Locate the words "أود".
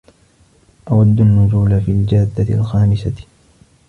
0.91-1.19